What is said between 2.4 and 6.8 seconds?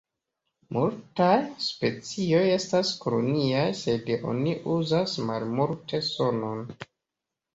estas koloniaj sed oni uzas malmulte sonon.